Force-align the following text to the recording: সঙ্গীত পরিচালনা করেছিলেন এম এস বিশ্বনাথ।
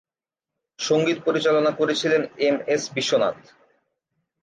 সঙ্গীত 0.79 1.17
পরিচালনা 1.25 1.71
করেছিলেন 1.71 2.21
এম 2.39 2.57
এস 2.67 2.83
বিশ্বনাথ। 2.93 3.37